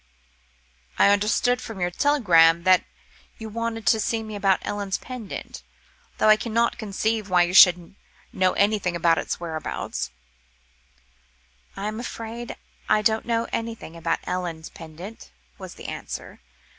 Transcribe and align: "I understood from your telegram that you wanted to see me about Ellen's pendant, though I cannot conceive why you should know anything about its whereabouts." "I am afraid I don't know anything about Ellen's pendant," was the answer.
"I 0.97 1.09
understood 1.11 1.61
from 1.61 1.79
your 1.79 1.91
telegram 1.91 2.63
that 2.63 2.85
you 3.37 3.49
wanted 3.49 3.85
to 3.85 3.99
see 3.99 4.23
me 4.23 4.35
about 4.35 4.57
Ellen's 4.63 4.97
pendant, 4.97 5.61
though 6.17 6.27
I 6.27 6.37
cannot 6.37 6.79
conceive 6.79 7.29
why 7.29 7.43
you 7.43 7.53
should 7.53 7.93
know 8.33 8.53
anything 8.53 8.95
about 8.95 9.19
its 9.19 9.39
whereabouts." 9.39 10.09
"I 11.77 11.85
am 11.87 11.99
afraid 11.99 12.55
I 12.89 13.03
don't 13.03 13.27
know 13.27 13.45
anything 13.53 13.95
about 13.95 14.17
Ellen's 14.23 14.69
pendant," 14.69 15.29
was 15.59 15.75
the 15.75 15.85
answer. 15.85 16.39